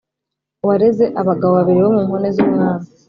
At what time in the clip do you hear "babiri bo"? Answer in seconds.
1.59-1.89